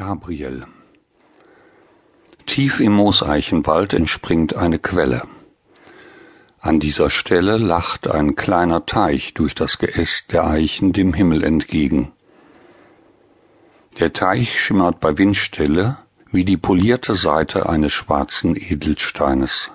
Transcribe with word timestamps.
Gabriel 0.00 0.64
Tief 2.46 2.80
im 2.80 2.92
Mooseichenwald 2.92 3.92
entspringt 3.92 4.56
eine 4.56 4.78
Quelle. 4.78 5.24
An 6.58 6.80
dieser 6.80 7.10
Stelle 7.10 7.58
lacht 7.58 8.08
ein 8.08 8.34
kleiner 8.34 8.86
Teich 8.86 9.34
durch 9.34 9.54
das 9.54 9.76
Geäst 9.76 10.32
der 10.32 10.46
Eichen 10.46 10.94
dem 10.94 11.12
Himmel 11.12 11.44
entgegen. 11.44 12.12
Der 13.98 14.14
Teich 14.14 14.58
schimmert 14.58 15.00
bei 15.00 15.18
Windstille 15.18 15.98
wie 16.30 16.46
die 16.46 16.56
polierte 16.56 17.14
Seite 17.14 17.68
eines 17.68 17.92
schwarzen 17.92 18.56
Edelsteines. 18.56 19.70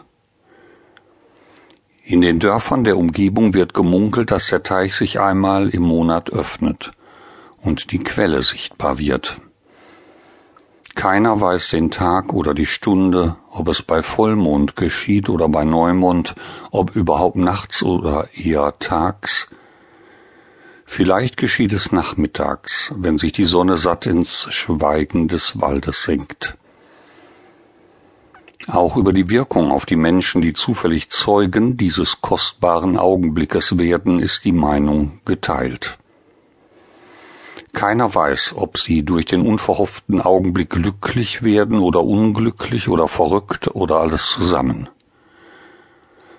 In 2.04 2.22
den 2.22 2.40
Dörfern 2.40 2.84
der 2.84 2.98
Umgebung 2.98 3.54
wird 3.54 3.76
gemunkelt, 3.76 4.32
dass 4.32 4.48
der 4.48 4.64
Teich 4.64 4.96
sich 4.96 5.20
einmal 5.20 5.70
im 5.70 5.84
Monat 5.84 6.32
öffnet 6.32 6.94
und 7.62 7.92
die 7.92 8.00
Quelle 8.00 8.42
sichtbar 8.42 8.98
wird. 8.98 9.40
Keiner 10.96 11.40
weiß 11.40 11.70
den 11.70 11.92
Tag 11.92 12.34
oder 12.34 12.54
die 12.54 12.66
Stunde, 12.66 13.36
ob 13.52 13.68
es 13.68 13.82
bei 13.82 14.02
Vollmond 14.02 14.76
geschieht 14.76 15.30
oder 15.30 15.50
bei 15.50 15.66
Neumond, 15.66 16.36
ob 16.72 16.96
überhaupt 16.96 17.36
nachts 17.36 17.84
oder 17.84 18.30
eher 18.34 18.74
tags. 18.80 19.48
Vielleicht 20.86 21.36
geschieht 21.36 21.74
es 21.74 21.92
nachmittags, 21.92 22.94
wenn 22.96 23.18
sich 23.18 23.34
die 23.34 23.46
Sonne 23.46 23.78
satt 23.78 24.06
ins 24.06 24.48
Schweigen 24.52 25.28
des 25.28 25.60
Waldes 25.60 26.04
senkt. 26.04 26.58
Auch 28.68 28.96
über 28.96 29.12
die 29.12 29.30
Wirkung 29.30 29.72
auf 29.72 29.86
die 29.86 29.98
Menschen, 29.98 30.42
die 30.42 30.54
zufällig 30.54 31.10
Zeugen 31.10 31.78
dieses 31.78 32.22
kostbaren 32.22 32.98
Augenblickes 32.98 33.78
werden, 33.78 34.20
ist 34.20 34.46
die 34.46 34.54
Meinung 34.54 35.20
geteilt. 35.26 35.98
Keiner 37.74 38.14
weiß, 38.14 38.54
ob 38.56 38.78
sie 38.78 39.04
durch 39.04 39.26
den 39.26 39.42
unverhofften 39.42 40.22
Augenblick 40.22 40.70
glücklich 40.70 41.44
werden 41.44 41.80
oder 41.80 42.04
unglücklich 42.04 42.90
oder 42.90 43.08
verrückt 43.08 43.74
oder 43.76 43.98
alles 44.00 44.30
zusammen. 44.30 44.90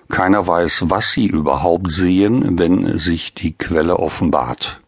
Keiner 0.09 0.47
weiß, 0.47 0.85
was 0.87 1.11
sie 1.11 1.27
überhaupt 1.27 1.91
sehen, 1.91 2.57
wenn 2.57 2.97
sich 2.97 3.33
die 3.33 3.53
Quelle 3.53 3.99
offenbart. 3.99 4.79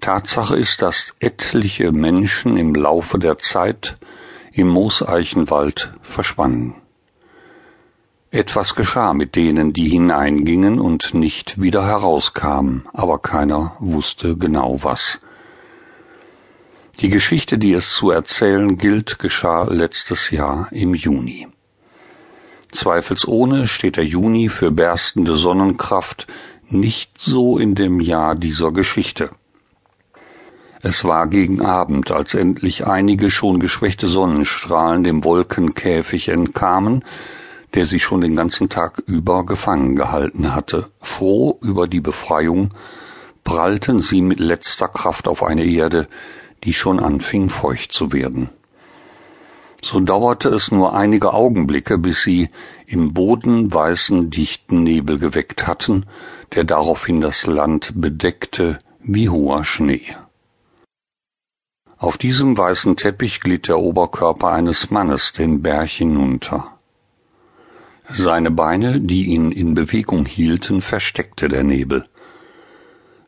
Tatsache 0.00 0.56
ist, 0.56 0.82
dass 0.82 1.14
etliche 1.20 1.92
Menschen 1.92 2.56
im 2.56 2.74
Laufe 2.74 3.18
der 3.18 3.38
Zeit 3.38 3.96
im 4.52 4.68
Mooseichenwald 4.68 5.92
verschwanden. 6.02 6.74
Etwas 8.30 8.74
geschah 8.74 9.14
mit 9.14 9.36
denen, 9.36 9.72
die 9.72 9.88
hineingingen 9.88 10.80
und 10.80 11.14
nicht 11.14 11.62
wieder 11.62 11.86
herauskamen, 11.86 12.84
aber 12.92 13.18
keiner 13.18 13.74
wusste 13.80 14.36
genau 14.36 14.82
was. 14.82 15.18
Die 17.00 17.08
Geschichte, 17.08 17.56
die 17.56 17.72
es 17.72 17.94
zu 17.94 18.10
erzählen 18.10 18.76
gilt, 18.76 19.18
geschah 19.18 19.64
letztes 19.64 20.30
Jahr 20.30 20.68
im 20.72 20.94
Juni. 20.94 21.48
Zweifelsohne 22.70 23.66
steht 23.66 23.96
der 23.96 24.04
Juni 24.04 24.50
für 24.50 24.70
berstende 24.70 25.36
Sonnenkraft 25.36 26.26
nicht 26.68 27.18
so 27.18 27.56
in 27.56 27.74
dem 27.74 27.98
Jahr 27.98 28.34
dieser 28.34 28.72
Geschichte. 28.72 29.30
Es 30.82 31.02
war 31.02 31.28
gegen 31.28 31.62
Abend, 31.62 32.10
als 32.10 32.34
endlich 32.34 32.86
einige 32.86 33.30
schon 33.30 33.58
geschwächte 33.58 34.06
Sonnenstrahlen 34.06 35.02
dem 35.02 35.24
Wolkenkäfig 35.24 36.28
entkamen, 36.28 37.04
der 37.74 37.86
sie 37.86 38.00
schon 38.00 38.20
den 38.20 38.36
ganzen 38.36 38.68
Tag 38.68 39.02
über 39.06 39.44
gefangen 39.44 39.96
gehalten 39.96 40.54
hatte. 40.54 40.90
Froh 41.00 41.58
über 41.62 41.86
die 41.86 42.00
Befreiung, 42.00 42.70
prallten 43.44 44.00
sie 44.00 44.22
mit 44.22 44.40
letzter 44.40 44.88
Kraft 44.88 45.28
auf 45.28 45.42
eine 45.42 45.64
Erde, 45.64 46.08
die 46.64 46.74
schon 46.74 47.00
anfing 47.00 47.48
feucht 47.48 47.92
zu 47.92 48.12
werden. 48.12 48.50
So 49.82 50.00
dauerte 50.00 50.48
es 50.48 50.72
nur 50.72 50.94
einige 50.94 51.32
Augenblicke, 51.32 51.98
bis 51.98 52.22
sie 52.22 52.50
im 52.86 53.14
Boden 53.14 53.72
weißen 53.72 54.30
dichten 54.30 54.82
Nebel 54.82 55.18
geweckt 55.18 55.66
hatten, 55.66 56.06
der 56.54 56.64
daraufhin 56.64 57.20
das 57.20 57.46
Land 57.46 57.92
bedeckte 57.94 58.78
wie 59.00 59.28
hoher 59.28 59.64
Schnee. 59.64 60.16
Auf 61.96 62.18
diesem 62.18 62.56
weißen 62.56 62.96
Teppich 62.96 63.40
glitt 63.40 63.68
der 63.68 63.78
Oberkörper 63.78 64.52
eines 64.52 64.90
Mannes 64.90 65.32
den 65.32 65.62
Berg 65.62 65.88
hinunter. 65.88 66.77
Seine 68.10 68.50
Beine, 68.50 69.00
die 69.00 69.26
ihn 69.26 69.52
in 69.52 69.74
Bewegung 69.74 70.24
hielten, 70.24 70.80
versteckte 70.80 71.48
der 71.48 71.62
Nebel. 71.62 72.06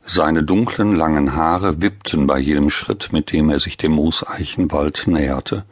Seine 0.00 0.42
dunklen, 0.42 0.96
langen 0.96 1.34
Haare 1.36 1.82
wippten 1.82 2.26
bei 2.26 2.38
jedem 2.38 2.70
Schritt, 2.70 3.12
mit 3.12 3.30
dem 3.30 3.50
er 3.50 3.60
sich 3.60 3.76
dem 3.76 3.92
Mooseichenwald 3.92 5.06
näherte. 5.06 5.66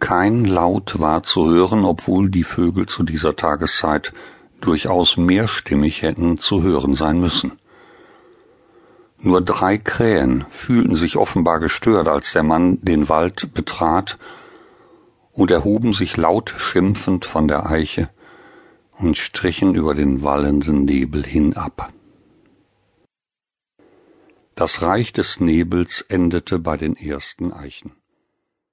Kein 0.00 0.44
Laut 0.44 0.98
war 0.98 1.22
zu 1.22 1.48
hören, 1.48 1.84
obwohl 1.84 2.30
die 2.30 2.42
Vögel 2.42 2.86
zu 2.86 3.04
dieser 3.04 3.36
Tageszeit 3.36 4.12
durchaus 4.60 5.16
mehrstimmig 5.16 6.02
hätten 6.02 6.36
zu 6.36 6.62
hören 6.62 6.96
sein 6.96 7.20
müssen. 7.20 7.52
Nur 9.20 9.40
drei 9.40 9.78
Krähen 9.78 10.44
fühlten 10.50 10.96
sich 10.96 11.16
offenbar 11.16 11.60
gestört, 11.60 12.08
als 12.08 12.32
der 12.32 12.42
Mann 12.42 12.78
den 12.82 13.08
Wald 13.08 13.54
betrat 13.54 14.18
und 15.34 15.50
erhoben 15.50 15.92
sich 15.92 16.16
laut 16.16 16.54
schimpfend 16.56 17.24
von 17.24 17.48
der 17.48 17.66
Eiche 17.66 18.08
und 18.98 19.18
strichen 19.18 19.74
über 19.74 19.94
den 19.94 20.22
wallenden 20.22 20.84
Nebel 20.84 21.24
hinab. 21.24 21.92
Das 24.54 24.82
Reich 24.82 25.12
des 25.12 25.40
Nebels 25.40 26.00
endete 26.02 26.60
bei 26.60 26.76
den 26.76 26.96
ersten 26.96 27.52
Eichen. 27.52 27.92